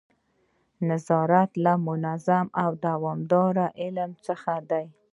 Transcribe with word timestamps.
نظارت 0.89 1.51
له 1.63 1.73
منظم 1.87 2.45
او 2.63 2.71
دوامداره 2.85 3.65
علم 3.81 4.11
څخه 4.25 4.53
دی. 4.69 4.85